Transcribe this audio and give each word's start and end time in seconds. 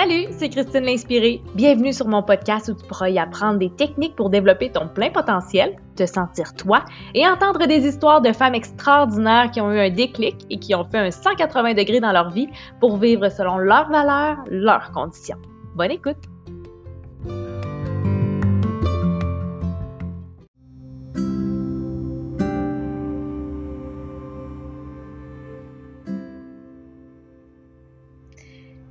Salut, 0.00 0.28
c'est 0.30 0.48
Christine 0.48 0.84
l'Inspirée. 0.84 1.42
Bienvenue 1.54 1.92
sur 1.92 2.08
mon 2.08 2.22
podcast 2.22 2.70
où 2.70 2.74
tu 2.74 2.86
pourras 2.86 3.10
y 3.10 3.18
apprendre 3.18 3.58
des 3.58 3.68
techniques 3.68 4.16
pour 4.16 4.30
développer 4.30 4.72
ton 4.72 4.88
plein 4.88 5.10
potentiel, 5.10 5.76
te 5.94 6.06
sentir 6.06 6.54
toi 6.54 6.86
et 7.12 7.28
entendre 7.28 7.66
des 7.66 7.86
histoires 7.86 8.22
de 8.22 8.32
femmes 8.32 8.54
extraordinaires 8.54 9.50
qui 9.50 9.60
ont 9.60 9.70
eu 9.70 9.78
un 9.78 9.90
déclic 9.90 10.36
et 10.48 10.58
qui 10.58 10.74
ont 10.74 10.84
fait 10.84 11.00
un 11.00 11.10
180 11.10 11.74
degrés 11.74 12.00
dans 12.00 12.12
leur 12.12 12.30
vie 12.30 12.48
pour 12.80 12.96
vivre 12.96 13.28
selon 13.28 13.58
leurs 13.58 13.90
valeurs, 13.90 14.38
leurs 14.48 14.90
conditions. 14.92 15.36
Bonne 15.74 15.90
écoute! 15.90 16.29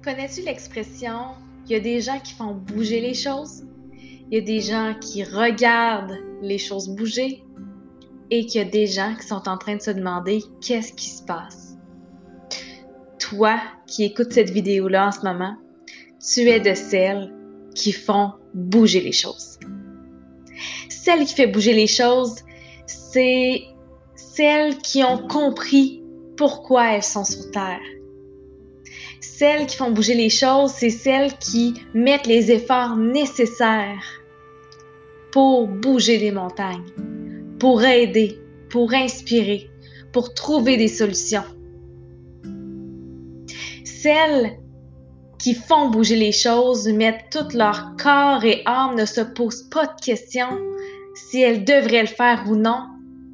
Connais-tu 0.10 0.42
l'expression 0.42 1.36
il 1.68 1.74
y 1.74 1.76
a 1.76 1.80
des 1.80 2.02
gens 2.02 2.20
qui 2.20 2.34
font 2.34 2.56
bouger 2.56 3.00
les 3.00 3.14
choses, 3.14 3.64
il 4.32 4.40
y 4.40 4.42
a 4.42 4.44
des 4.44 4.60
gens 4.60 4.96
qui 5.00 5.24
regardent 5.24 6.18
les 6.42 6.58
choses 6.58 6.90
bouger? 6.90 7.44
Et 8.32 8.48
qu'il 8.48 8.60
y 8.60 8.64
a 8.64 8.68
des 8.68 8.88
gens 8.88 9.14
qui 9.16 9.28
sont 9.28 9.48
en 9.48 9.56
train 9.60 9.76
de 9.76 9.82
se 9.84 9.92
demander 9.92 10.42
qu'est-ce 10.62 10.94
qui 10.94 11.10
se 11.10 11.22
passe? 11.22 11.78
Toi 13.20 13.60
qui 13.86 14.04
écoutes 14.04 14.34
cette 14.34 14.50
vidéo-là 14.50 15.10
en 15.10 15.12
ce 15.12 15.22
moment, 15.22 15.56
tu 16.20 16.40
es 16.50 16.60
de 16.60 16.74
celles 16.74 17.32
qui 17.76 17.92
font 17.92 18.32
bouger 18.56 19.02
les 19.02 19.12
choses. 19.12 19.60
Celle 20.90 21.24
qui 21.26 21.36
fait 21.36 21.46
bouger 21.46 21.74
les 21.74 21.86
choses, 21.86 22.38
c'est 22.88 23.62
celles 24.16 24.76
qui 24.80 25.04
ont 25.04 25.28
compris 25.28 26.02
pourquoi 26.36 26.96
elles 26.96 27.04
sont 27.04 27.26
sur 27.26 27.52
Terre 27.52 27.80
celles 29.22 29.66
qui 29.68 29.78
font 29.78 29.92
bouger 29.92 30.16
les 30.16 30.30
choses, 30.30 30.72
c'est 30.72 30.90
celles 30.90 31.38
qui 31.38 31.74
mettent 31.94 32.28
les 32.28 32.52
efforts 32.52 32.96
nécessaires 32.96 34.06
pour 35.32 35.68
bouger 35.68 36.18
des 36.18 36.32
montagnes, 36.32 36.86
pour 37.60 37.84
aider, 37.84 38.40
pour 38.70 38.94
inspirer, 38.94 39.70
pour 40.12 40.34
trouver 40.34 40.78
des 40.78 40.88
solutions. 40.88 41.44
Celles 43.84 44.58
qui 45.38 45.54
font 45.54 45.90
bouger 45.90 46.16
les 46.16 46.32
choses, 46.32 46.88
mettent 46.88 47.30
tout 47.32 47.56
leur 47.56 47.96
corps 48.02 48.44
et 48.44 48.62
âme, 48.66 48.96
ne 48.96 49.06
se 49.06 49.22
posent 49.22 49.64
pas 49.70 49.88
de 49.88 50.02
questions 50.02 50.58
si 51.16 51.42
elles 51.42 51.64
devraient 51.64 52.02
le 52.02 52.08
faire 52.08 52.46
ou 52.50 52.56
non. 52.56 52.88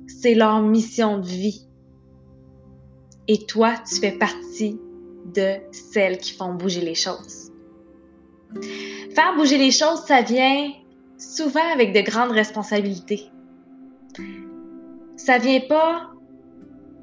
C'est 0.08 0.36
leur 0.36 0.62
mission 0.62 1.20
de 1.20 1.28
vie. 1.28 1.68
Et 3.28 3.46
toi, 3.46 3.74
tu 3.90 4.00
fais 4.00 4.12
partie 4.12 4.80
de 5.34 5.58
celles 5.72 6.18
qui 6.18 6.34
font 6.34 6.54
bouger 6.54 6.82
les 6.82 6.96
choses. 6.96 7.52
Faire 9.14 9.36
bouger 9.36 9.58
les 9.58 9.72
choses, 9.72 10.04
ça 10.06 10.22
vient 10.22 10.72
souvent 11.18 11.72
avec 11.74 11.94
de 11.94 12.02
grandes 12.02 12.32
responsabilités. 12.32 13.30
Ça 15.18 15.38
vient 15.38 15.62
pas 15.62 16.12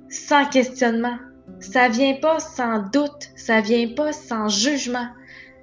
sans 0.09 0.45
questionnement. 0.47 1.19
Ça 1.61 1.89
vient 1.89 2.15
pas 2.15 2.39
sans 2.39 2.89
doute. 2.91 3.31
Ça 3.37 3.61
vient 3.61 3.95
pas 3.95 4.13
sans 4.13 4.49
jugement. 4.49 5.09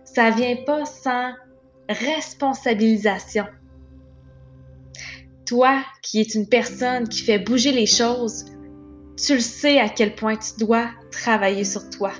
Ça 0.03 0.31
vient 0.31 0.57
pas 0.65 0.85
sans 0.85 1.33
responsabilisation. 1.87 3.45
Toi, 5.45 5.83
qui 6.03 6.19
es 6.19 6.23
une 6.23 6.47
personne 6.47 7.07
qui 7.07 7.21
fait 7.21 7.39
bouger 7.39 7.71
les 7.71 7.87
choses, 7.87 8.45
tu 9.17 9.33
le 9.33 9.39
sais 9.39 9.79
à 9.79 9.89
quel 9.89 10.15
point 10.15 10.37
tu 10.37 10.63
dois 10.63 10.89
travailler 11.11 11.63
sur 11.63 11.89
toi. 11.89 12.11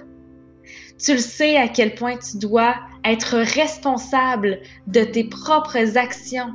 Tu 1.04 1.14
le 1.14 1.20
sais 1.20 1.56
à 1.56 1.70
quel 1.70 1.96
point 1.96 2.18
tu 2.18 2.38
dois 2.38 2.76
être 3.06 3.38
responsable 3.38 4.60
de 4.88 5.04
tes 5.04 5.24
propres 5.24 5.98
actions. 5.98 6.54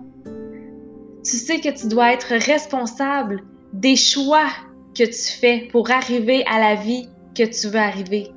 Tu 1.24 1.36
sais 1.36 1.60
que 1.60 1.70
tu 1.70 1.88
dois 1.88 2.12
être 2.12 2.34
responsable 2.34 3.42
des 3.72 3.96
choix 3.96 4.48
que 4.94 5.04
tu 5.04 5.38
fais 5.40 5.68
pour 5.72 5.90
arriver 5.90 6.44
à 6.46 6.60
la 6.60 6.74
vie 6.74 7.08
que 7.34 7.44
tu 7.44 7.68
veux 7.68 7.80
arriver. 7.80 8.30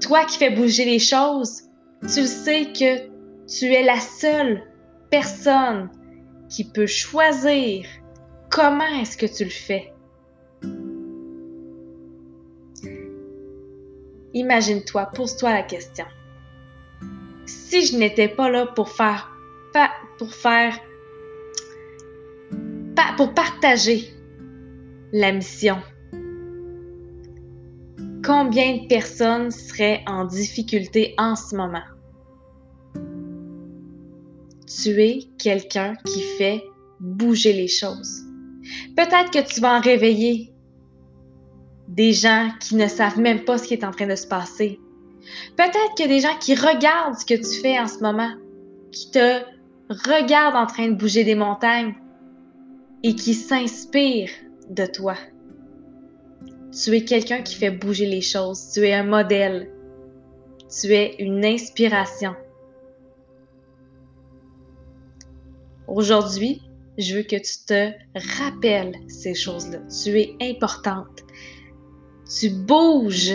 Toi 0.00 0.24
qui 0.24 0.38
fais 0.38 0.50
bouger 0.50 0.84
les 0.84 0.98
choses, 0.98 1.62
tu 2.02 2.26
sais 2.26 2.66
que 2.66 3.08
tu 3.46 3.66
es 3.72 3.82
la 3.82 3.98
seule 3.98 4.62
personne 5.10 5.90
qui 6.48 6.64
peut 6.64 6.86
choisir 6.86 7.84
comment 8.50 9.00
est-ce 9.00 9.16
que 9.16 9.26
tu 9.26 9.44
le 9.44 9.50
fais. 9.50 9.92
Imagine-toi, 14.34 15.06
pose-toi 15.06 15.52
la 15.52 15.62
question. 15.62 16.06
Si 17.46 17.86
je 17.86 17.96
n'étais 17.96 18.28
pas 18.28 18.48
là 18.48 18.66
pour 18.66 18.88
faire, 18.88 19.30
pour 20.18 20.34
faire, 20.34 20.78
pour 23.16 23.34
partager 23.34 24.14
la 25.12 25.32
mission, 25.32 25.78
combien 28.24 28.76
de 28.76 28.86
personnes 28.86 29.50
seraient 29.50 30.02
en 30.06 30.24
difficulté 30.24 31.14
en 31.18 31.34
ce 31.34 31.56
moment? 31.56 31.82
Tu 34.66 34.90
es 35.02 35.18
quelqu'un 35.38 35.96
qui 36.06 36.22
fait 36.38 36.62
bouger 37.00 37.52
les 37.52 37.68
choses. 37.68 38.22
Peut-être 38.96 39.32
que 39.32 39.52
tu 39.52 39.60
vas 39.60 39.78
en 39.78 39.80
réveiller 39.80 40.52
des 41.90 42.12
gens 42.12 42.50
qui 42.60 42.76
ne 42.76 42.86
savent 42.86 43.18
même 43.18 43.44
pas 43.44 43.58
ce 43.58 43.66
qui 43.66 43.74
est 43.74 43.84
en 43.84 43.90
train 43.90 44.06
de 44.06 44.14
se 44.14 44.26
passer. 44.26 44.78
Peut-être 45.56 45.94
qu'il 45.96 46.06
y 46.06 46.08
a 46.08 46.14
des 46.14 46.20
gens 46.20 46.38
qui 46.38 46.54
regardent 46.54 47.16
ce 47.18 47.26
que 47.26 47.34
tu 47.34 47.60
fais 47.60 47.78
en 47.78 47.86
ce 47.86 47.98
moment, 47.98 48.32
qui 48.92 49.10
te 49.10 49.40
regardent 49.88 50.56
en 50.56 50.66
train 50.66 50.88
de 50.88 50.94
bouger 50.94 51.24
des 51.24 51.34
montagnes 51.34 51.94
et 53.02 53.14
qui 53.14 53.34
s'inspirent 53.34 54.30
de 54.68 54.86
toi. 54.86 55.16
Tu 56.72 56.94
es 56.94 57.04
quelqu'un 57.04 57.42
qui 57.42 57.56
fait 57.56 57.72
bouger 57.72 58.06
les 58.06 58.20
choses. 58.20 58.70
Tu 58.72 58.86
es 58.86 58.92
un 58.92 59.02
modèle. 59.02 59.70
Tu 60.68 60.92
es 60.92 61.16
une 61.18 61.44
inspiration. 61.44 62.34
Aujourd'hui, 65.88 66.62
je 66.98 67.16
veux 67.16 67.22
que 67.22 67.36
tu 67.36 67.64
te 67.66 67.90
rappelles 68.38 68.94
ces 69.08 69.34
choses-là. 69.34 69.78
Tu 70.04 70.10
es 70.20 70.36
importante 70.40 71.24
tu 72.38 72.48
bouges 72.48 73.34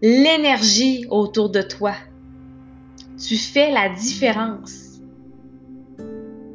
l'énergie 0.00 1.06
autour 1.10 1.50
de 1.50 1.60
toi. 1.60 1.94
Tu 3.18 3.36
fais 3.36 3.72
la 3.72 3.88
différence. 3.88 5.00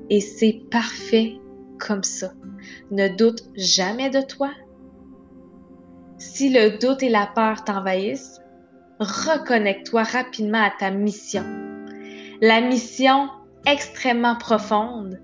Et 0.09 0.21
c'est 0.21 0.61
parfait 0.71 1.35
comme 1.77 2.03
ça. 2.03 2.31
Ne 2.91 3.09
doute 3.09 3.43
jamais 3.55 4.09
de 4.09 4.21
toi. 4.21 4.51
Si 6.17 6.49
le 6.49 6.79
doute 6.79 7.03
et 7.03 7.09
la 7.09 7.27
peur 7.27 7.63
t'envahissent, 7.63 8.39
reconnecte-toi 8.99 10.03
rapidement 10.03 10.63
à 10.63 10.71
ta 10.77 10.89
mission. 10.89 11.43
La 12.41 12.61
mission 12.61 13.29
extrêmement 13.65 14.37
profonde 14.37 15.19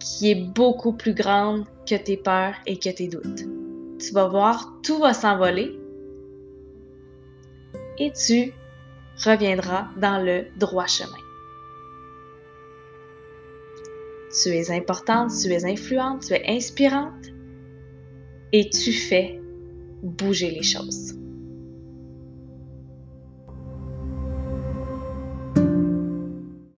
qui 0.00 0.30
est 0.30 0.46
beaucoup 0.52 0.92
plus 0.92 1.14
grande 1.14 1.64
que 1.86 1.96
tes 1.96 2.16
peurs 2.16 2.54
et 2.66 2.78
que 2.78 2.90
tes 2.90 3.08
doutes 3.08 3.57
tu 3.98 4.12
vas 4.12 4.28
voir, 4.28 4.78
tout 4.82 4.98
va 4.98 5.12
s'envoler 5.12 5.78
et 7.98 8.12
tu 8.12 8.52
reviendras 9.24 9.88
dans 9.96 10.22
le 10.22 10.46
droit 10.56 10.86
chemin. 10.86 11.18
Tu 14.42 14.50
es 14.50 14.70
importante, 14.70 15.30
tu 15.42 15.50
es 15.52 15.64
influente, 15.64 16.26
tu 16.26 16.34
es 16.34 16.44
inspirante 16.48 17.32
et 18.52 18.70
tu 18.70 18.92
fais 18.92 19.40
bouger 20.02 20.50
les 20.50 20.62
choses. 20.62 21.14